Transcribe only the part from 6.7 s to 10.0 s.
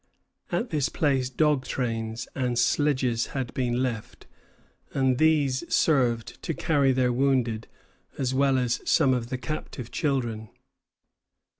their wounded, as well as some of the captive